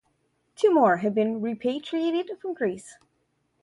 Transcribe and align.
Two 0.55 0.73
more 0.73 0.97
have 0.97 1.13
been 1.13 1.41
repatriated 1.41 2.31
from 2.41 2.55
Greece. 2.55 2.95